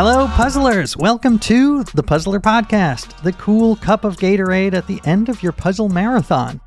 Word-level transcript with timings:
Hello, 0.00 0.28
puzzlers! 0.28 0.96
Welcome 0.96 1.40
to 1.40 1.82
the 1.82 2.04
Puzzler 2.04 2.38
Podcast, 2.38 3.20
the 3.24 3.32
cool 3.32 3.74
cup 3.74 4.04
of 4.04 4.16
Gatorade 4.16 4.72
at 4.72 4.86
the 4.86 5.00
end 5.04 5.28
of 5.28 5.42
your 5.42 5.50
puzzle 5.50 5.88
marathon. 5.88 6.60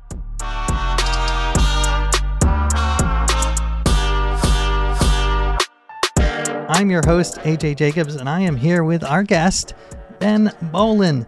I'm 6.68 6.90
your 6.90 7.00
host, 7.06 7.38
AJ 7.38 7.76
Jacobs, 7.76 8.16
and 8.16 8.28
I 8.28 8.42
am 8.42 8.54
here 8.54 8.84
with 8.84 9.02
our 9.02 9.22
guest, 9.22 9.72
Ben 10.18 10.52
Bowlin, 10.64 11.26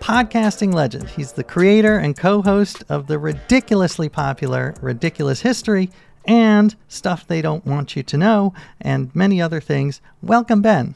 podcasting 0.00 0.74
legend. 0.74 1.08
He's 1.08 1.32
the 1.32 1.42
creator 1.42 1.96
and 1.96 2.14
co 2.14 2.42
host 2.42 2.84
of 2.90 3.06
the 3.06 3.18
ridiculously 3.18 4.10
popular 4.10 4.74
Ridiculous 4.82 5.40
History 5.40 5.88
and 6.26 6.76
Stuff 6.86 7.26
They 7.26 7.40
Don't 7.40 7.64
Want 7.64 7.96
You 7.96 8.02
to 8.02 8.18
Know, 8.18 8.52
and 8.78 9.10
many 9.14 9.40
other 9.40 9.62
things. 9.62 10.02
Welcome, 10.20 10.60
Ben. 10.60 10.94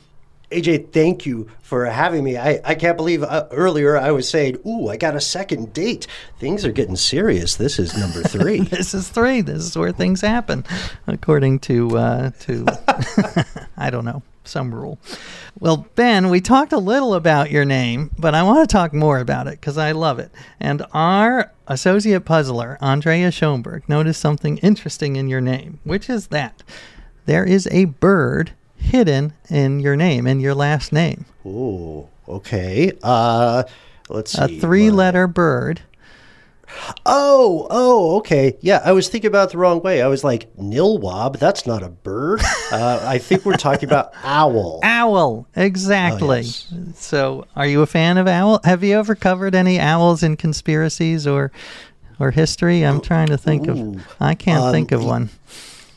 AJ, 0.50 0.92
thank 0.92 1.26
you 1.26 1.48
for 1.60 1.84
having 1.84 2.24
me. 2.24 2.38
I, 2.38 2.60
I 2.64 2.74
can't 2.74 2.96
believe 2.96 3.22
uh, 3.22 3.46
earlier 3.50 3.98
I 3.98 4.12
was 4.12 4.28
saying, 4.28 4.58
Ooh, 4.66 4.88
I 4.88 4.96
got 4.96 5.14
a 5.14 5.20
second 5.20 5.74
date. 5.74 6.06
Things 6.38 6.64
are 6.64 6.72
getting 6.72 6.96
serious. 6.96 7.56
This 7.56 7.78
is 7.78 7.96
number 7.96 8.22
three. 8.22 8.60
this 8.60 8.94
is 8.94 9.08
three. 9.10 9.42
This 9.42 9.64
is 9.64 9.76
where 9.76 9.92
things 9.92 10.22
happen, 10.22 10.64
according 11.06 11.58
to, 11.60 11.98
uh, 11.98 12.30
to 12.40 12.66
I 13.76 13.90
don't 13.90 14.06
know, 14.06 14.22
some 14.44 14.74
rule. 14.74 14.98
Well, 15.60 15.86
Ben, 15.94 16.30
we 16.30 16.40
talked 16.40 16.72
a 16.72 16.78
little 16.78 17.12
about 17.12 17.50
your 17.50 17.66
name, 17.66 18.10
but 18.18 18.34
I 18.34 18.42
want 18.42 18.66
to 18.66 18.72
talk 18.72 18.94
more 18.94 19.18
about 19.18 19.48
it 19.48 19.60
because 19.60 19.76
I 19.76 19.92
love 19.92 20.18
it. 20.18 20.30
And 20.58 20.86
our 20.94 21.52
associate 21.66 22.24
puzzler, 22.24 22.78
Andrea 22.80 23.30
Schoenberg, 23.30 23.86
noticed 23.86 24.20
something 24.20 24.56
interesting 24.58 25.16
in 25.16 25.28
your 25.28 25.42
name, 25.42 25.80
which 25.84 26.08
is 26.08 26.28
that 26.28 26.62
there 27.26 27.44
is 27.44 27.68
a 27.70 27.84
bird 27.84 28.52
hidden 28.78 29.32
in 29.50 29.80
your 29.80 29.96
name, 29.96 30.26
in 30.26 30.40
your 30.40 30.54
last 30.54 30.92
name. 30.92 31.24
Oh, 31.44 32.08
okay. 32.28 32.92
Uh, 33.02 33.64
let's 34.08 34.32
see. 34.32 34.56
A 34.56 34.60
three 34.60 34.90
letter 34.90 35.26
bird. 35.26 35.82
Oh, 37.06 37.66
oh, 37.70 38.16
okay. 38.18 38.56
Yeah, 38.60 38.82
I 38.84 38.92
was 38.92 39.08
thinking 39.08 39.28
about 39.28 39.48
it 39.48 39.52
the 39.52 39.58
wrong 39.58 39.80
way. 39.80 40.02
I 40.02 40.06
was 40.06 40.22
like, 40.22 40.54
Nilwab, 40.56 41.38
that's 41.38 41.66
not 41.66 41.82
a 41.82 41.88
bird. 41.88 42.40
Uh, 42.70 43.00
I 43.02 43.16
think 43.16 43.46
we're 43.46 43.56
talking 43.56 43.88
about 43.88 44.12
owl. 44.22 44.80
Owl, 44.82 45.46
exactly. 45.56 46.40
Oh, 46.40 46.42
yes. 46.42 46.70
So, 46.96 47.46
are 47.56 47.66
you 47.66 47.80
a 47.80 47.86
fan 47.86 48.18
of 48.18 48.28
owl? 48.28 48.60
Have 48.62 48.84
you 48.84 48.98
ever 48.98 49.14
covered 49.14 49.54
any 49.54 49.80
owls 49.80 50.22
in 50.22 50.36
conspiracies 50.36 51.26
or 51.26 51.50
or 52.20 52.30
history? 52.30 52.82
I'm 52.82 53.00
trying 53.00 53.28
to 53.28 53.38
think 53.38 53.66
Ooh. 53.68 53.94
of. 53.94 54.16
I 54.20 54.34
can't 54.34 54.64
um, 54.64 54.72
think 54.72 54.92
of 54.92 55.02
one. 55.02 55.30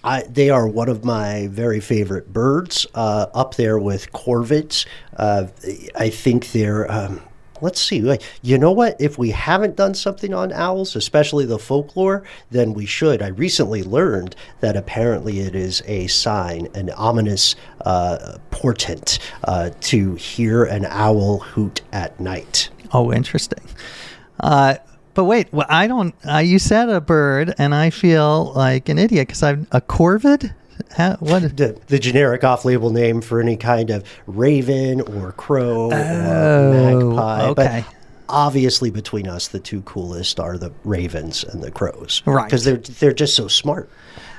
I, 0.04 0.24
they 0.24 0.50
are 0.50 0.68
one 0.68 0.90
of 0.90 1.04
my 1.04 1.48
very 1.48 1.80
favorite 1.80 2.34
birds, 2.34 2.88
uh, 2.96 3.28
up 3.34 3.56
there 3.56 3.78
with 3.78 4.12
corvids. 4.12 4.86
Uh, 5.16 5.48
I 5.96 6.10
think 6.10 6.52
they're. 6.52 6.92
Um, 6.92 7.22
let's 7.62 7.80
see. 7.80 8.18
You 8.42 8.58
know 8.58 8.72
what? 8.72 9.00
If 9.00 9.18
we 9.18 9.30
haven't 9.30 9.76
done 9.76 9.94
something 9.94 10.34
on 10.34 10.52
owls, 10.52 10.96
especially 10.96 11.46
the 11.46 11.60
folklore, 11.60 12.24
then 12.50 12.74
we 12.74 12.86
should. 12.86 13.22
I 13.22 13.28
recently 13.28 13.84
learned 13.84 14.36
that 14.60 14.76
apparently 14.76 15.40
it 15.40 15.56
is 15.56 15.84
a 15.86 16.08
sign, 16.08 16.68
an 16.74 16.90
ominous 16.92 17.56
uh, 17.86 18.38
portent, 18.50 19.20
uh, 19.44 19.70
to 19.82 20.16
hear 20.16 20.64
an 20.64 20.86
owl 20.86 21.40
hoot 21.40 21.82
at 21.92 22.20
night. 22.20 22.70
Oh, 22.92 23.14
interesting. 23.14 23.64
Uh, 24.40 24.76
but 25.14 25.26
wait, 25.26 25.52
well, 25.52 25.68
I 25.70 25.88
don't. 25.88 26.16
Uh, 26.28 26.38
you 26.38 26.60
said 26.60 26.90
a 26.90 27.02
bird, 27.02 27.54
and 27.58 27.76
I 27.76 27.90
feel 27.90 28.54
like 28.54 28.90
an 28.90 28.98
idiot 28.98 29.28
because 29.28 29.44
I'm 29.44 29.68
a 29.72 29.82
corvid. 29.82 30.54
How, 30.96 31.16
what 31.18 31.58
the, 31.58 31.80
the, 31.88 32.00
generic 32.00 32.44
off-label 32.44 32.90
name 32.90 33.22
for 33.22 33.40
any 33.40 33.56
kind 33.56 33.92
of 33.92 34.04
raven 34.26 35.02
or 35.02 35.32
crow 35.34 35.92
oh, 35.92 35.92
or 35.92 37.14
magpie? 37.14 37.46
Okay. 37.50 37.86
But 37.86 37.96
obviously, 38.28 38.90
between 38.90 39.28
us, 39.28 39.50
the 39.50 39.60
two 39.60 39.82
coolest 39.84 40.40
are 40.40 40.58
the 40.58 40.72
ravens 40.84 41.44
and 41.44 41.62
the 41.64 41.72
crows, 41.72 42.24
right? 42.26 42.46
Because 42.46 42.64
they're 42.64 42.78
they're 42.78 43.14
just 43.14 43.36
so 43.36 43.48
smart. 43.48 43.90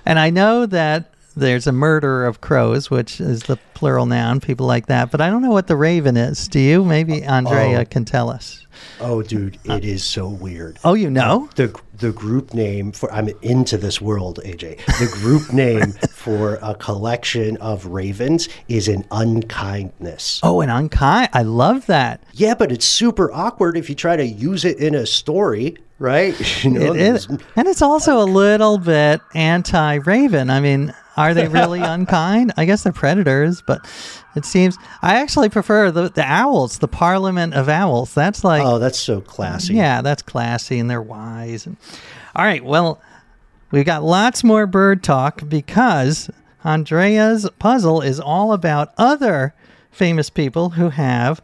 And 0.05 0.19
I 0.19 0.31
know 0.31 0.67
that 0.67 1.13
there's 1.33 1.67
a 1.67 1.73
murder 1.73 2.25
of 2.25 2.41
crows, 2.41 2.91
which 2.91 3.21
is 3.21 3.45
the 3.45 3.57
plural 3.75 4.07
noun, 4.07 4.41
people 4.41 4.67
like 4.67 4.87
that. 4.87 5.11
But 5.11 5.21
I 5.21 5.31
don't 5.31 5.43
know 5.43 5.51
what 5.51 5.67
the 5.67 5.77
raven 5.77 6.17
is. 6.17 6.49
Do 6.49 6.61
you? 6.61 6.85
Maybe 6.85 7.23
oh, 7.25 7.31
Andrea 7.31 7.81
oh. 7.81 7.85
can 7.85 8.05
tell 8.05 8.31
us. 8.31 8.67
Oh, 9.01 9.23
dude, 9.23 9.59
uh, 9.69 9.75
it 9.75 9.85
is 9.85 10.05
so 10.05 10.29
weird. 10.29 10.79
Oh, 10.85 10.95
you 10.95 11.11
know 11.11 11.49
uh, 11.51 11.55
the 11.57 11.81
the 11.99 12.13
group 12.13 12.53
name 12.53 12.93
for 12.93 13.13
I'm 13.13 13.29
into 13.43 13.77
this 13.77 14.01
world, 14.01 14.41
AJ. 14.45 14.85
The 14.99 15.11
group 15.21 15.53
name 15.53 15.93
for 16.11 16.59
a 16.63 16.75
collection 16.75 17.57
of 17.59 17.87
ravens 17.87 18.49
is 18.69 18.89
an 18.89 19.05
unkindness. 19.11 20.41
Oh, 20.43 20.61
an 20.61 20.71
unkind. 20.71 21.31
I 21.33 21.43
love 21.43 21.87
that. 21.87 22.23
Yeah, 22.33 22.55
but 22.55 22.73
it's 22.73 22.87
super 22.87 23.33
awkward 23.33 23.77
if 23.77 23.89
you 23.89 23.95
try 23.95 24.17
to 24.17 24.27
use 24.27 24.65
it 24.65 24.79
in 24.79 24.95
a 24.95 25.07
story, 25.07 25.77
right? 25.99 26.35
You 26.63 26.71
know, 26.71 26.95
it 26.95 27.01
is, 27.01 27.27
and 27.27 27.67
it's 27.67 27.83
also 27.83 28.21
a 28.21 28.25
little 28.25 28.79
bit 28.79 29.21
anti-raven. 29.35 30.49
I 30.49 30.61
mean, 30.61 30.95
are 31.17 31.35
they 31.35 31.49
really 31.49 31.81
unkind? 31.83 32.53
I 32.57 32.65
guess 32.65 32.83
they're 32.83 32.93
predators, 32.93 33.63
but 33.63 33.89
it 34.35 34.45
seems 34.45 34.77
I 35.03 35.21
actually 35.21 35.49
prefer 35.49 35.91
the 35.91 36.09
the 36.09 36.25
owls, 36.25 36.79
the 36.79 36.89
Parliament 36.89 37.55
of 37.55 37.69
Owls. 37.69 38.15
That's 38.15 38.45
like 38.45 38.63
oh, 38.65 38.79
that's 38.79 38.99
so 38.99 39.21
classy. 39.21 39.75
Yeah, 39.75 40.03
that's 40.03 40.23
classy, 40.23 40.79
and 40.79 40.91
they're 40.91 41.03
wise. 41.03 41.67
And, 41.67 41.77
all 42.35 42.45
right, 42.45 42.65
well, 42.65 43.01
We've 43.73 43.87
got 43.87 44.05
lots 44.05 44.45
more 44.45 44.67
bird 44.67 45.03
talk 45.03 45.49
because 45.49 46.31
Andrea's 46.63 47.49
puzzle 47.59 48.03
is 48.03 48.21
all 48.21 48.53
about 48.53 48.93
other 48.99 49.55
famous 49.91 50.29
people 50.29 50.71
who 50.71 50.91
have 50.91 51.41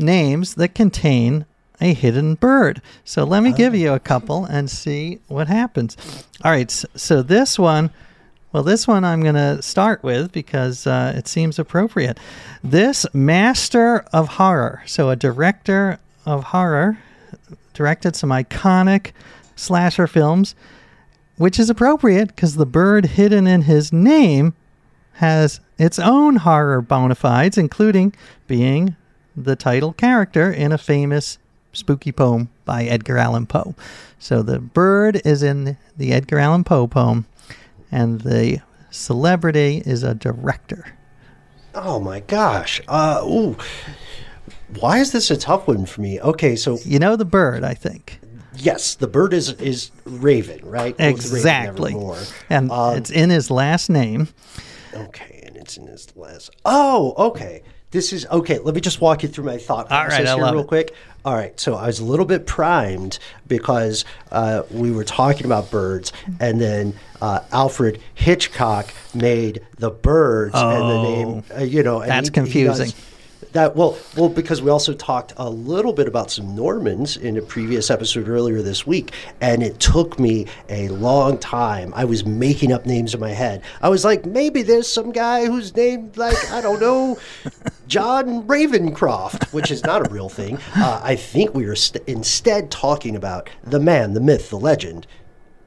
names 0.00 0.56
that 0.56 0.74
contain 0.74 1.46
a 1.80 1.94
hidden 1.94 2.34
bird. 2.34 2.82
So 3.04 3.22
let 3.22 3.44
me 3.44 3.52
give 3.52 3.72
oh. 3.72 3.76
you 3.76 3.92
a 3.92 4.00
couple 4.00 4.44
and 4.46 4.68
see 4.68 5.20
what 5.28 5.46
happens. 5.46 5.96
All 6.44 6.50
right, 6.50 6.68
so, 6.72 6.88
so 6.96 7.22
this 7.22 7.56
one, 7.56 7.90
well, 8.52 8.62
this 8.62 8.86
one 8.88 9.04
I'm 9.04 9.22
going 9.22 9.34
to 9.34 9.60
start 9.62 10.02
with 10.02 10.32
because 10.32 10.86
uh, 10.86 11.12
it 11.14 11.28
seems 11.28 11.58
appropriate. 11.58 12.18
This 12.62 13.06
master 13.12 13.98
of 14.12 14.28
horror, 14.28 14.82
so 14.86 15.10
a 15.10 15.16
director 15.16 15.98
of 16.24 16.44
horror, 16.44 16.98
directed 17.74 18.16
some 18.16 18.30
iconic 18.30 19.12
slasher 19.54 20.06
films, 20.06 20.54
which 21.36 21.58
is 21.58 21.70
appropriate 21.70 22.28
because 22.28 22.56
the 22.56 22.66
bird 22.66 23.06
hidden 23.06 23.46
in 23.46 23.62
his 23.62 23.92
name 23.92 24.54
has 25.14 25.60
its 25.78 25.98
own 25.98 26.36
horror 26.36 26.80
bona 26.80 27.14
fides, 27.14 27.58
including 27.58 28.14
being 28.46 28.96
the 29.36 29.56
title 29.56 29.92
character 29.92 30.50
in 30.50 30.72
a 30.72 30.78
famous 30.78 31.38
spooky 31.72 32.12
poem 32.12 32.48
by 32.64 32.84
Edgar 32.84 33.18
Allan 33.18 33.46
Poe. 33.46 33.74
So 34.18 34.42
the 34.42 34.58
bird 34.58 35.20
is 35.24 35.42
in 35.42 35.76
the 35.96 36.12
Edgar 36.12 36.38
Allan 36.38 36.64
Poe 36.64 36.86
poem, 36.86 37.26
and 37.90 38.20
the 38.20 38.60
celebrity 38.90 39.82
is 39.84 40.02
a 40.02 40.14
director. 40.14 40.84
Oh 41.74 42.00
my 42.00 42.20
gosh. 42.20 42.80
Uh, 42.88 43.20
ooh. 43.24 43.56
Why 44.80 44.98
is 44.98 45.12
this 45.12 45.30
a 45.30 45.36
tough 45.36 45.66
one 45.66 45.86
for 45.86 46.00
me? 46.00 46.20
Okay, 46.20 46.56
so 46.56 46.78
You 46.84 46.98
know 46.98 47.16
the 47.16 47.24
bird, 47.24 47.64
I 47.64 47.74
think. 47.74 48.20
yes, 48.56 48.94
the 48.94 49.06
bird 49.06 49.32
is 49.32 49.52
is 49.52 49.90
Raven, 50.04 50.60
right? 50.64 50.94
It's 50.98 51.24
Raven 51.26 51.36
Exactly. 51.36 51.96
And 52.50 52.70
Um, 52.70 52.96
it's 52.96 53.10
in 53.10 53.30
his 53.30 53.50
last 53.50 53.88
name. 53.88 54.28
Okay, 54.94 55.42
and 55.46 55.56
it's 55.56 55.76
in 55.76 55.86
his 55.86 56.08
last. 56.16 56.50
Oh, 56.64 57.14
okay. 57.28 57.62
This 57.90 58.12
is 58.12 58.26
okay. 58.26 58.58
Let 58.58 58.74
me 58.74 58.82
just 58.82 59.00
walk 59.00 59.22
you 59.22 59.30
through 59.30 59.44
my 59.44 59.56
thought 59.56 59.88
process 59.88 60.28
I 60.28 60.34
here 60.36 60.44
real 60.52 60.60
it. 60.60 60.66
quick. 60.66 60.94
All 61.24 61.34
right, 61.34 61.58
so 61.58 61.74
I 61.74 61.86
was 61.86 62.00
a 62.00 62.04
little 62.04 62.26
bit 62.26 62.46
primed 62.46 63.18
because 63.46 64.04
uh, 64.30 64.62
we 64.70 64.90
were 64.92 65.04
talking 65.04 65.46
about 65.46 65.70
birds, 65.70 66.12
and 66.38 66.60
then 66.60 66.94
uh, 67.22 67.40
Alfred 67.50 68.00
Hitchcock 68.14 68.92
made 69.14 69.66
the 69.78 69.90
birds 69.90 70.54
and 70.54 70.82
the 70.90 71.02
name. 71.02 71.44
Uh, 71.56 71.62
you 71.64 71.82
know, 71.82 72.00
and 72.02 72.10
That's 72.10 72.28
he- 72.28 72.32
he 72.32 72.34
confusing. 72.34 72.92
that 73.52 73.74
well, 73.74 73.98
well, 74.16 74.28
because 74.28 74.60
we 74.62 74.70
also 74.70 74.92
talked 74.92 75.32
a 75.38 75.48
little 75.48 75.92
bit 75.94 76.06
about 76.08 76.30
some 76.30 76.54
Normans 76.54 77.16
in 77.16 77.36
a 77.38 77.42
previous 77.42 77.90
episode 77.90 78.28
earlier 78.28 78.60
this 78.62 78.86
week, 78.86 79.12
and 79.40 79.62
it 79.62 79.80
took 79.80 80.18
me 80.18 80.46
a 80.68 80.88
long 80.90 81.38
time. 81.38 81.92
I 81.96 82.04
was 82.04 82.24
making 82.26 82.72
up 82.72 82.84
names 82.86 83.12
in 83.14 83.20
my 83.20 83.30
head. 83.32 83.62
I 83.82 83.88
was 83.88 84.04
like, 84.04 84.24
maybe 84.26 84.60
there's 84.62 84.88
some 84.88 85.10
guy 85.12 85.46
who's 85.46 85.74
named 85.74 86.16
like 86.18 86.36
I 86.52 86.60
don't 86.60 86.80
know, 86.80 87.18
John 87.88 88.46
Ravencroft, 88.46 89.52
which 89.52 89.70
is 89.70 89.82
not 89.82 90.06
a 90.06 90.10
real 90.10 90.28
thing. 90.28 90.58
Uh, 90.76 91.00
I 91.02 91.16
think 91.16 91.54
we 91.54 91.66
were 91.66 91.74
st- 91.76 92.04
instead 92.06 92.70
talking 92.70 93.16
about 93.16 93.48
the 93.64 93.80
man, 93.80 94.12
the 94.14 94.20
myth, 94.20 94.50
the 94.50 94.58
legend, 94.58 95.06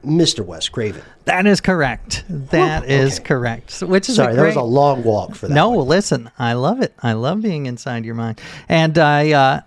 Mr. 0.04 0.44
Wes 0.44 0.68
Craven. 0.68 1.02
That 1.26 1.46
is 1.46 1.60
correct. 1.60 2.24
That 2.28 2.88
is 2.88 3.16
okay. 3.18 3.24
correct. 3.24 3.70
So- 3.72 3.86
Which 3.86 4.08
is 4.08 4.16
Sorry, 4.16 4.32
a 4.32 4.36
that 4.36 4.42
was 4.46 4.56
a 4.56 4.62
long 4.62 5.02
walk 5.04 5.34
for 5.34 5.48
that. 5.48 5.54
No, 5.54 5.70
one. 5.70 5.86
listen, 5.88 6.30
I 6.38 6.54
love 6.54 6.80
it. 6.80 6.94
I 7.02 7.12
love 7.12 7.42
being 7.42 7.66
inside 7.66 8.04
your 8.04 8.14
mind, 8.14 8.40
and 8.68 8.96
I 8.98 9.32
uh, 9.32 9.60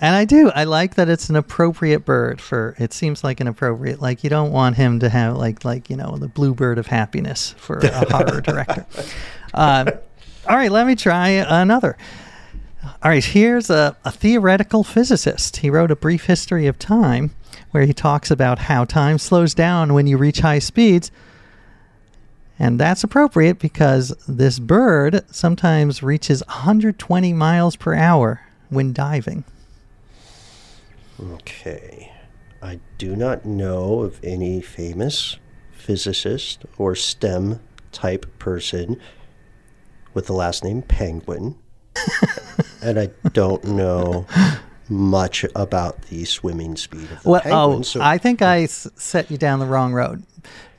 and 0.00 0.14
I 0.14 0.24
do. 0.26 0.50
I 0.54 0.64
like 0.64 0.94
that 0.94 1.08
it's 1.08 1.28
an 1.28 1.36
appropriate 1.36 2.04
bird 2.04 2.40
for. 2.40 2.76
It 2.78 2.92
seems 2.92 3.24
like 3.24 3.40
an 3.40 3.46
appropriate. 3.46 4.00
Like 4.00 4.24
you 4.24 4.30
don't 4.30 4.52
want 4.52 4.76
him 4.76 5.00
to 5.00 5.08
have 5.08 5.36
like 5.36 5.64
like 5.64 5.90
you 5.90 5.96
know 5.96 6.16
the 6.16 6.28
bluebird 6.28 6.78
of 6.78 6.86
happiness 6.86 7.54
for 7.58 7.78
a 7.78 8.10
horror 8.10 8.40
director. 8.40 8.86
Uh, 9.52 9.90
all 10.48 10.56
right, 10.56 10.72
let 10.72 10.86
me 10.86 10.96
try 10.96 11.28
another. 11.28 11.96
All 13.02 13.10
right, 13.10 13.24
here's 13.24 13.70
a, 13.70 13.96
a 14.04 14.10
theoretical 14.10 14.82
physicist. 14.82 15.58
He 15.58 15.70
wrote 15.70 15.90
a 15.90 15.96
brief 15.96 16.24
history 16.24 16.66
of 16.66 16.78
time 16.78 17.32
where 17.70 17.84
he 17.84 17.92
talks 17.92 18.30
about 18.30 18.60
how 18.60 18.84
time 18.84 19.18
slows 19.18 19.54
down 19.54 19.92
when 19.92 20.06
you 20.06 20.16
reach 20.16 20.40
high 20.40 20.58
speeds. 20.58 21.10
And 22.58 22.80
that's 22.80 23.04
appropriate 23.04 23.58
because 23.58 24.14
this 24.26 24.58
bird 24.58 25.24
sometimes 25.30 26.02
reaches 26.02 26.42
120 26.46 27.32
miles 27.34 27.76
per 27.76 27.94
hour 27.94 28.40
when 28.68 28.92
diving. 28.92 29.44
Okay. 31.20 32.12
I 32.60 32.80
do 32.96 33.14
not 33.14 33.44
know 33.44 34.00
of 34.00 34.18
any 34.24 34.60
famous 34.60 35.36
physicist 35.72 36.64
or 36.76 36.94
STEM 36.94 37.60
type 37.92 38.26
person 38.38 39.00
with 40.18 40.26
the 40.26 40.32
last 40.32 40.64
name 40.64 40.82
Penguin. 40.82 41.54
and 42.82 42.98
I 42.98 43.08
don't 43.32 43.62
know 43.62 44.26
much 44.88 45.44
about 45.54 46.02
the 46.02 46.24
swimming 46.24 46.74
speed 46.76 47.04
of 47.12 47.22
the 47.22 47.30
Well, 47.30 47.40
penguin. 47.40 47.78
oh, 47.78 47.82
so 47.82 48.00
I 48.02 48.18
think 48.18 48.42
I 48.42 48.62
s- 48.64 48.88
set 48.96 49.30
you 49.30 49.38
down 49.38 49.60
the 49.60 49.66
wrong 49.66 49.92
road. 49.92 50.24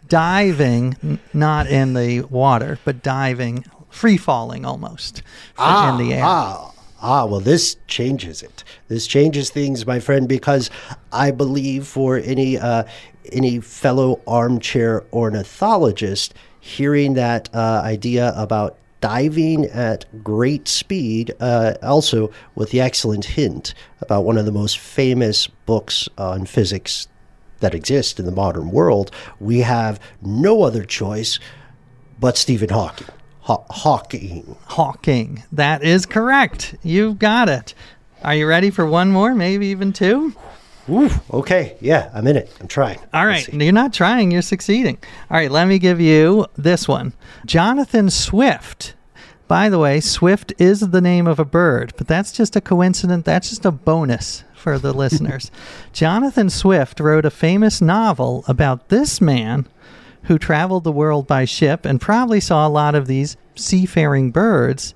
Diving, 0.09 0.97
n- 1.01 1.19
not 1.33 1.67
in 1.67 1.93
the 1.93 2.23
water, 2.23 2.79
but 2.83 3.01
diving, 3.01 3.63
free 3.89 4.17
falling 4.17 4.65
almost 4.65 5.21
f- 5.57 5.89
in 5.93 6.05
the 6.05 6.13
air. 6.15 6.23
Ah, 6.25 6.73
ah, 7.01 7.23
well, 7.25 7.39
this 7.39 7.77
changes 7.87 8.43
it. 8.43 8.65
This 8.89 9.07
changes 9.07 9.49
things, 9.51 9.85
my 9.87 10.01
friend, 10.01 10.27
because 10.27 10.69
I 11.13 11.31
believe 11.31 11.87
for 11.87 12.17
any 12.17 12.57
uh, 12.57 12.83
any 13.31 13.61
fellow 13.61 14.19
armchair 14.27 15.05
ornithologist, 15.13 16.33
hearing 16.59 17.13
that 17.13 17.47
uh, 17.55 17.81
idea 17.85 18.33
about 18.35 18.75
diving 19.01 19.65
at 19.65 20.05
great 20.23 20.67
speed, 20.67 21.33
uh, 21.39 21.73
also 21.81 22.31
with 22.55 22.71
the 22.71 22.81
excellent 22.81 23.25
hint 23.25 23.73
about 24.01 24.25
one 24.25 24.37
of 24.37 24.45
the 24.45 24.51
most 24.51 24.77
famous 24.77 25.47
books 25.47 26.09
on 26.17 26.45
physics 26.45 27.07
that 27.59 27.75
exist 27.75 28.19
in 28.19 28.25
the 28.25 28.31
modern 28.31 28.71
world, 28.71 29.11
we 29.39 29.59
have 29.59 29.99
no 30.21 30.63
other 30.63 30.83
choice 30.83 31.39
but 32.19 32.37
Stephen 32.37 32.69
Hawking. 32.69 33.07
Haw- 33.41 33.65
Hawking. 33.69 34.55
Hawking. 34.65 35.43
That 35.51 35.83
is 35.83 36.05
correct. 36.05 36.75
You've 36.83 37.19
got 37.19 37.49
it. 37.49 37.73
Are 38.23 38.35
you 38.35 38.47
ready 38.47 38.69
for 38.69 38.85
one 38.85 39.11
more, 39.11 39.33
maybe 39.33 39.67
even 39.67 39.93
two? 39.93 40.35
Ooh, 40.89 41.09
okay, 41.31 41.77
yeah, 41.81 42.09
I'm 42.13 42.25
in 42.27 42.35
it. 42.35 42.51
I'm 42.59 42.67
trying. 42.67 42.99
All 43.13 43.25
right. 43.25 43.47
You're 43.53 43.71
not 43.71 43.93
trying, 43.93 44.31
you're 44.31 44.41
succeeding. 44.41 44.97
All 45.29 45.37
right, 45.37 45.51
let 45.51 45.67
me 45.67 45.79
give 45.79 46.01
you 46.01 46.45
this 46.57 46.87
one 46.87 47.13
Jonathan 47.45 48.09
Swift. 48.09 48.95
By 49.47 49.69
the 49.69 49.79
way, 49.79 49.99
Swift 49.99 50.53
is 50.59 50.79
the 50.79 51.01
name 51.01 51.25
of 51.25 51.39
a 51.39 51.45
bird, 51.45 51.93
but 51.97 52.07
that's 52.07 52.31
just 52.31 52.55
a 52.55 52.61
coincidence. 52.61 53.25
That's 53.25 53.49
just 53.49 53.65
a 53.65 53.71
bonus 53.71 54.43
for 54.53 54.77
the 54.77 54.93
listeners. 54.97 55.49
Jonathan 55.91 56.49
Swift 56.49 56.99
wrote 56.99 57.25
a 57.25 57.31
famous 57.31 57.81
novel 57.81 58.43
about 58.47 58.89
this 58.89 59.19
man 59.19 59.67
who 60.23 60.37
traveled 60.37 60.83
the 60.83 60.91
world 60.91 61.25
by 61.25 61.45
ship 61.45 61.85
and 61.85 61.99
probably 61.99 62.39
saw 62.39 62.67
a 62.67 62.69
lot 62.69 62.93
of 62.93 63.07
these 63.07 63.37
seafaring 63.55 64.29
birds 64.29 64.93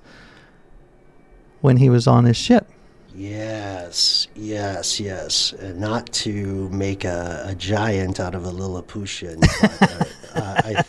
when 1.60 1.78
he 1.78 1.88
was 1.90 2.06
on 2.06 2.24
his 2.24 2.36
ship. 2.36 2.70
Yes, 3.16 4.26
yes, 4.34 4.98
yes. 4.98 5.52
And 5.52 5.78
not 5.80 6.06
to 6.14 6.68
make 6.70 7.04
a, 7.04 7.44
a 7.46 7.54
giant 7.54 8.18
out 8.18 8.34
of 8.34 8.44
a 8.44 8.50
Lilliputian, 8.50 9.40
but 9.40 9.82
uh, 9.82 10.04
uh, 10.34 10.60
I 10.64 10.82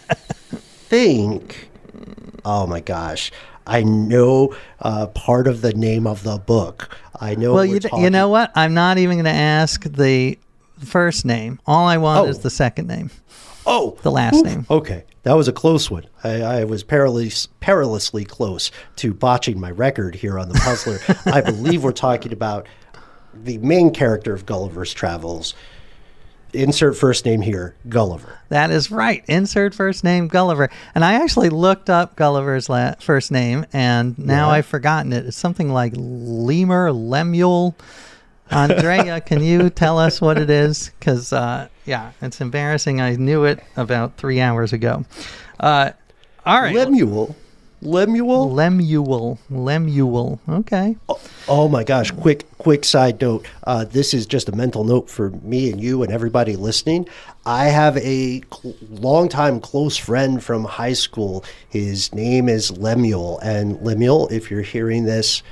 think, 0.90 1.70
oh 2.44 2.66
my 2.66 2.80
gosh, 2.80 3.32
I 3.68 3.84
know 3.84 4.56
uh, 4.80 5.08
part 5.08 5.48
of 5.48 5.62
the 5.62 5.74
name 5.74 6.08
of 6.08 6.24
the 6.24 6.38
book. 6.38 6.96
I 7.20 7.36
know. 7.36 7.54
Well, 7.54 7.66
you, 7.66 7.80
you 7.98 8.10
know 8.10 8.30
what? 8.30 8.52
I'm 8.56 8.74
not 8.74 8.98
even 8.98 9.18
going 9.18 9.26
to 9.26 9.32
ask 9.32 9.84
the 9.84 10.38
first 10.84 11.26
name. 11.26 11.60
All 11.66 11.86
I 11.88 11.98
want 11.98 12.28
Oh. 12.28 12.30
is 12.30 12.40
the 12.40 12.50
second 12.50 12.88
name, 12.88 13.12
Oh, 13.66 13.98
the 14.02 14.12
last 14.12 14.44
name. 14.44 14.66
Okay, 14.70 15.04
that 15.26 15.34
was 15.34 15.48
a 15.48 15.54
close 15.54 15.90
one. 15.90 16.06
I, 16.24 16.42
I 16.42 16.64
was 16.66 16.84
perilously, 16.84 17.52
perilously 17.60 18.26
close 18.26 18.70
to 18.98 19.12
botching 19.14 19.60
my 19.60 19.72
record 19.72 20.14
here 20.14 20.38
on 20.40 20.50
the 20.50 20.56
puzzler. 20.56 21.00
I 21.26 21.42
believe 21.42 21.84
we're 21.84 21.92
talking 21.92 22.32
about 22.32 22.68
the 23.34 23.58
main 23.58 23.92
character 23.92 24.34
of 24.34 24.46
Gulliver's 24.46 24.94
Travels. 24.94 25.56
Insert 26.54 26.96
first 26.96 27.26
name 27.26 27.42
here, 27.42 27.76
Gulliver. 27.90 28.40
That 28.50 28.70
is 28.70 28.92
right. 28.92 29.26
Insert 29.28 29.74
first 29.74 30.04
name 30.04 30.28
Gulliver. 30.28 30.70
And 30.94 31.04
I 31.04 31.16
actually 31.16 31.50
looked 31.50 31.90
up 31.90 32.16
Gulliver's 32.16 32.70
la- 32.70 32.94
first 33.00 33.32
name, 33.32 33.66
and 33.74 34.18
now 34.20 34.52
I've 34.52 34.68
forgotten 34.68 35.12
it. 35.12 35.26
It's 35.26 35.36
something 35.36 35.70
like 35.74 35.94
Lemur, 35.96 36.94
Lemuel. 36.94 37.76
Andrea, 38.52 39.22
can 39.22 39.44
you 39.44 39.70
tell 39.70 39.98
us 39.98 40.22
what 40.22 40.38
it 40.38 40.50
is? 40.50 40.92
Because, 41.00 41.34
uh, 41.34 41.68
yeah, 41.86 42.12
it's 42.22 42.42
embarrassing. 42.42 43.02
I 43.02 43.16
knew 43.16 43.44
it 43.46 43.60
about 43.76 44.18
three 44.18 44.40
hours 44.40 44.74
ago. 44.74 45.06
Uh, 45.60 45.92
all 46.46 46.62
right. 46.62 46.76
Lemuel. 46.76 47.36
Lemuel? 47.82 48.52
Lemuel. 48.52 49.40
Lemuel. 49.50 50.40
Okay. 50.50 50.96
Oh, 51.08 51.20
oh 51.48 51.68
my 51.68 51.84
gosh! 51.84 52.10
Quick, 52.12 52.46
quick 52.58 52.84
side 52.84 53.22
note. 53.22 53.46
Uh, 53.64 53.86
this 53.86 54.14
is 54.14 54.26
just 54.26 54.50
a 54.50 54.56
mental 54.56 54.84
note 54.84 55.10
for 55.10 55.30
me 55.30 55.72
and 55.72 55.82
you 55.82 56.02
and 56.02 56.12
everybody 56.12 56.56
listening. 56.56 57.08
I 57.46 57.66
have 57.66 57.98
a 57.98 58.42
cl- 58.52 58.76
longtime 58.90 59.60
close 59.60 59.98
friend 59.98 60.44
from 60.44 60.64
high 60.64 60.94
school. 60.94 61.44
His 61.70 62.14
name 62.14 62.50
is 62.50 62.76
Lemuel, 62.76 63.40
and 63.40 63.80
Lemuel, 63.82 64.30
if 64.30 64.50
you're 64.50 64.62
hearing 64.62 65.06
this, 65.06 65.44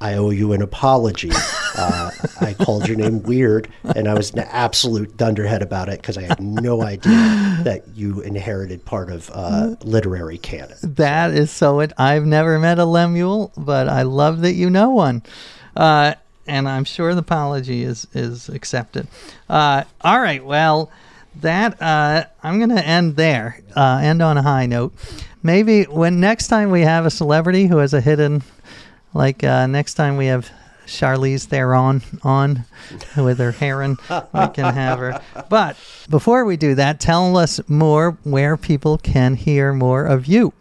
I 0.00 0.14
owe 0.14 0.30
you 0.30 0.52
an 0.52 0.62
apology. 0.62 1.30
Uh, 1.78 2.10
I 2.40 2.54
called 2.54 2.88
your 2.88 2.96
name 2.96 3.22
weird, 3.22 3.68
and 3.84 4.08
I 4.08 4.14
was 4.14 4.32
an 4.32 4.40
absolute 4.40 5.16
dunderhead 5.16 5.62
about 5.62 5.88
it 5.88 6.00
because 6.00 6.16
I 6.16 6.22
had 6.22 6.40
no 6.40 6.82
idea 6.82 7.60
that 7.62 7.84
you 7.94 8.20
inherited 8.20 8.84
part 8.84 9.10
of 9.10 9.30
uh, 9.32 9.76
literary 9.82 10.38
canon. 10.38 10.76
That 10.82 11.32
is 11.32 11.50
so. 11.50 11.80
It, 11.80 11.92
I've 11.98 12.24
never 12.26 12.58
met 12.58 12.78
a 12.78 12.84
Lemuel, 12.84 13.52
but 13.56 13.88
I 13.88 14.02
love 14.02 14.40
that 14.42 14.52
you 14.52 14.70
know 14.70 14.90
one. 14.90 15.22
Uh, 15.74 16.14
and 16.46 16.68
I'm 16.68 16.84
sure 16.84 17.14
the 17.14 17.20
apology 17.20 17.82
is 17.82 18.06
is 18.14 18.48
accepted. 18.48 19.08
Uh, 19.48 19.84
all 20.00 20.20
right. 20.20 20.44
Well, 20.44 20.90
that 21.40 21.80
uh, 21.82 22.24
I'm 22.42 22.58
going 22.58 22.74
to 22.74 22.84
end 22.84 23.16
there. 23.16 23.60
Uh, 23.74 24.00
end 24.02 24.22
on 24.22 24.38
a 24.38 24.42
high 24.42 24.66
note. 24.66 24.94
Maybe 25.42 25.84
when 25.84 26.18
next 26.18 26.48
time 26.48 26.70
we 26.70 26.82
have 26.82 27.06
a 27.06 27.10
celebrity 27.10 27.66
who 27.66 27.76
has 27.78 27.94
a 27.94 28.00
hidden, 28.00 28.42
like 29.16 29.42
uh, 29.42 29.66
next 29.66 29.94
time 29.94 30.16
we 30.16 30.26
have 30.26 30.50
Charlize 30.86 31.46
Theron 31.46 32.02
on 32.22 32.64
with 33.16 33.38
her 33.38 33.52
heron, 33.52 33.96
we 34.08 34.48
can 34.48 34.72
have 34.72 34.98
her. 34.98 35.20
But 35.48 35.76
before 36.08 36.44
we 36.44 36.56
do 36.56 36.74
that, 36.76 37.00
tell 37.00 37.36
us 37.36 37.60
more 37.68 38.16
where 38.22 38.56
people 38.56 38.98
can 38.98 39.34
hear 39.34 39.72
more 39.72 40.04
of 40.04 40.26
you. 40.26 40.52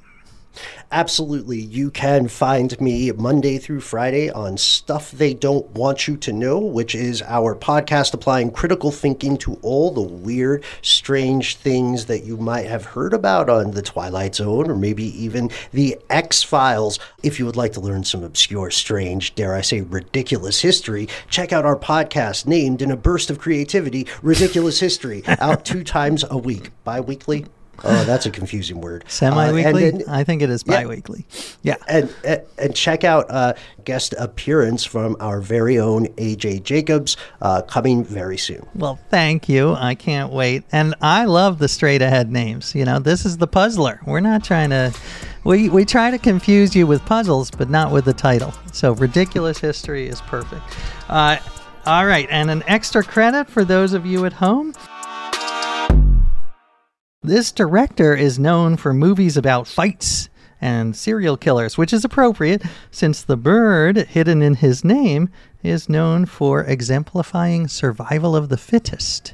Absolutely. 0.92 1.60
You 1.60 1.90
can 1.90 2.28
find 2.28 2.80
me 2.80 3.12
Monday 3.12 3.58
through 3.58 3.82
Friday 3.82 4.30
on 4.30 4.56
Stuff 4.58 5.12
They 5.12 5.34
Don't 5.34 5.70
Want 5.72 6.08
You 6.08 6.16
to 6.18 6.32
Know, 6.32 6.60
which 6.60 6.94
is 6.94 7.22
our 7.24 7.56
podcast 7.56 8.14
applying 8.14 8.52
critical 8.52 8.92
thinking 8.92 9.36
to 9.40 9.58
all 9.62 9.92
the 9.92 10.02
weird, 10.02 10.64
strange 10.82 11.58
things 11.58 12.06
that 12.06 12.24
you 12.24 12.38
might 12.38 12.68
have 12.68 12.86
heard 12.86 13.14
about 13.14 13.50
on 13.50 13.72
The 13.72 13.82
Twilight 13.82 14.36
Zone 14.36 14.70
or 14.70 14.76
maybe 14.76 15.06
even 15.22 15.50
The 15.72 15.98
X 16.10 16.44
Files. 16.44 17.00
If 17.24 17.40
you 17.40 17.46
would 17.46 17.58
like 17.58 17.74
to 17.74 17.82
learn 17.82 18.04
some 18.04 18.24
obscure, 18.24 18.70
strange, 18.70 19.34
dare 19.36 19.56
I 19.56 19.62
say, 19.62 19.82
ridiculous 19.82 20.62
history, 20.62 21.10
check 21.30 21.52
out 21.52 21.66
our 21.66 21.78
podcast 21.78 22.46
named 22.46 22.82
in 22.82 22.92
a 22.92 22.98
burst 22.98 23.30
of 23.30 23.40
creativity, 23.40 24.08
Ridiculous 24.22 24.80
History, 24.80 25.24
out 25.28 25.66
two 25.66 25.84
times 25.84 26.24
a 26.30 26.38
week, 26.38 26.70
bi 26.84 27.00
weekly. 27.02 27.46
Oh, 27.84 28.04
that's 28.06 28.26
a 28.26 28.32
confusing 28.32 28.82
word. 28.82 29.04
Semi-weekly? 29.10 29.64
Uh, 29.84 29.88
and 29.90 30.02
then- 30.02 30.10
I 30.10 30.24
think 30.24 30.42
it 30.42 30.50
is 30.50 30.64
Yeah. 30.66 30.84
bi-weekly. 30.84 31.26
Yeah. 31.62 31.76
and 31.88 32.14
and- 32.24 32.42
and 32.58 32.76
check 32.76 33.04
out 33.04 33.26
uh, 33.30 33.54
guest 33.84 34.14
appearance 34.18 34.84
from 34.86 35.18
our 35.20 35.42
very 35.42 35.78
own 35.78 36.08
AJ 36.18 36.64
Jacobs 36.64 37.18
uh, 37.42 37.62
coming 37.64 38.04
very 38.04 38.38
soon. 38.38 38.66
Well, 38.76 38.98
thank 39.10 39.50
you. 39.50 39.74
I 39.74 39.94
can't 39.96 40.32
wait. 40.32 40.64
And 40.72 40.96
I 41.02 41.26
love 41.26 41.60
the 41.60 41.68
straight 41.68 42.02
ahead 42.02 42.32
names. 42.32 42.74
You 42.74 42.86
know, 42.86 43.00
this 43.00 43.26
is 43.26 43.38
the 43.38 43.48
puzzler. 43.48 44.00
We're 44.06 44.22
not 44.22 44.44
trying 44.44 44.70
to 44.70 44.94
we 45.44 45.70
we 45.70 45.86
try 45.86 46.10
to 46.12 46.18
confuse 46.18 46.76
you 46.76 46.88
with 46.88 47.06
puzzles, 47.06 47.52
but 47.52 47.70
not 47.70 47.92
with 47.92 48.06
the 48.06 48.14
title. 48.14 48.54
So 48.72 48.94
ridiculous 48.94 49.58
history 49.60 50.08
is 50.08 50.22
perfect. 50.22 50.64
Uh, 51.10 51.38
all 51.86 52.06
right, 52.08 52.28
and 52.32 52.50
an 52.50 52.64
extra 52.68 53.04
credit 53.04 53.48
for 53.48 53.64
those 53.64 53.94
of 53.94 54.06
you 54.06 54.26
at 54.26 54.34
home. 54.34 54.74
This 57.26 57.52
director 57.52 58.14
is 58.14 58.38
known 58.38 58.78
for 58.78 58.94
movies 58.94 59.36
about 59.36 59.66
fights 59.66 60.30
and 60.62 60.96
serial 60.96 61.38
killers, 61.38 61.76
which 61.76 61.92
is 61.92 62.06
appropriate 62.06 62.62
since 62.92 63.24
the 63.24 63.36
bird 63.36 63.98
hidden 63.98 64.44
in 64.44 64.54
his 64.54 64.86
name 64.86 65.30
is 65.64 65.90
known 65.90 66.28
for 66.28 66.64
exemplifying 66.64 67.68
survival 67.68 68.36
of 68.36 68.50
the 68.50 68.58
fittest. 68.58 69.34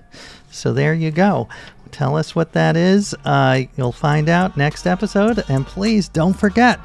So 0.50 0.72
there 0.72 0.94
you 0.94 1.12
go. 1.12 1.50
Tell 1.92 2.16
us 2.16 2.34
what 2.34 2.54
that 2.54 2.78
is. 2.78 3.14
Uh, 3.26 3.64
you'll 3.76 3.92
find 3.92 4.30
out 4.30 4.56
next 4.56 4.88
episode. 4.88 5.44
And 5.50 5.68
please 5.68 6.08
don't 6.08 6.40
forget, 6.40 6.80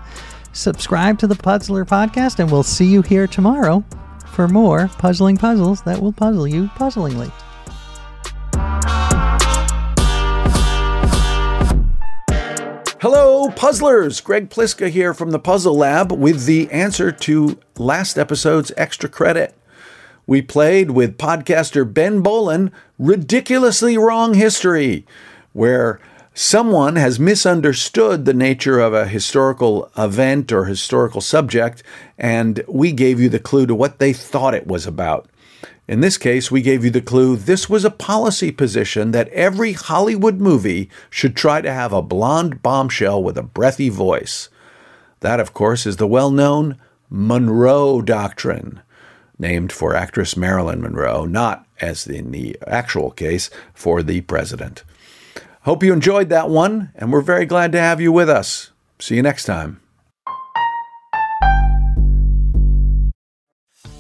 subscribe 0.53 1.21
to 1.21 1.29
the 1.29 1.37
Puzzler 1.37 1.85
podcast, 1.85 2.41
and 2.41 2.51
we'll 2.51 2.65
see 2.65 2.87
you 2.87 3.03
here 3.03 3.29
tomorrow 3.29 3.85
for 4.33 4.49
more 4.49 4.89
puzzling 4.99 5.37
puzzles 5.37 5.83
that 5.83 6.03
will 6.03 6.13
puzzle 6.13 6.49
you 6.49 6.67
puzzlingly. 6.75 7.31
Hello, 13.09 13.51
puzzlers! 13.51 14.21
Greg 14.21 14.51
Pliska 14.51 14.91
here 14.91 15.15
from 15.15 15.31
the 15.31 15.39
Puzzle 15.39 15.77
Lab 15.77 16.11
with 16.11 16.45
the 16.45 16.69
answer 16.73 17.13
to 17.13 17.57
last 17.79 18.19
episode's 18.19 18.73
extra 18.77 19.09
credit. 19.09 19.55
We 20.27 20.43
played 20.43 20.91
with 20.91 21.17
podcaster 21.17 21.85
Ben 21.85 22.21
Bowlin 22.21 22.73
Ridiculously 22.99 23.97
Wrong 23.97 24.35
History, 24.35 25.07
where 25.53 26.01
someone 26.35 26.97
has 26.97 27.21
misunderstood 27.21 28.25
the 28.25 28.35
nature 28.35 28.81
of 28.81 28.93
a 28.93 29.07
historical 29.07 29.89
event 29.97 30.51
or 30.51 30.65
historical 30.65 31.21
subject, 31.21 31.85
and 32.19 32.65
we 32.67 32.91
gave 32.91 33.21
you 33.21 33.29
the 33.29 33.39
clue 33.39 33.67
to 33.67 33.75
what 33.77 34.01
they 34.01 34.13
thought 34.13 34.53
it 34.53 34.67
was 34.67 34.85
about. 34.85 35.31
In 35.89 36.01
this 36.01 36.19
case, 36.19 36.51
we 36.51 36.63
gave 36.63 36.85
you 36.85 36.91
the 36.91 37.01
clue 37.01 37.37
this 37.37 37.71
was 37.71 37.85
a 37.85 37.91
policy 37.91 38.51
position 38.51 39.13
that 39.13 39.29
every 39.29 39.73
Hollywood 39.73 40.41
movie 40.41 40.91
should 41.11 41.37
try 41.37 41.61
to 41.61 41.73
have 41.73 41.93
a 41.93 42.03
blonde 42.03 42.61
bombshell 42.61 43.23
with 43.23 43.39
a 43.39 43.43
breathy 43.43 43.89
voice. 43.89 44.49
That, 45.21 45.39
of 45.39 45.55
course, 45.55 45.87
is 45.87 45.97
the 45.97 46.07
well 46.07 46.31
known 46.31 46.77
Monroe 47.09 48.03
Doctrine, 48.03 48.81
named 49.39 49.71
for 49.71 49.95
actress 49.95 50.37
Marilyn 50.37 50.83
Monroe, 50.83 51.25
not, 51.25 51.67
as 51.81 52.07
in 52.09 52.33
the 52.33 52.59
actual 52.67 53.13
case, 53.13 53.49
for 53.73 54.03
the 54.03 54.23
president. 54.23 54.83
Hope 55.63 55.85
you 55.85 55.93
enjoyed 55.93 56.31
that 56.31 56.49
one, 56.49 56.91
and 56.97 57.13
we're 57.13 57.21
very 57.21 57.47
glad 57.47 57.71
to 57.73 57.81
have 57.81 58.01
you 58.01 58.11
with 58.11 58.29
us. 58.29 58.73
See 58.99 59.15
you 59.15 59.23
next 59.23 59.45
time. 59.45 59.81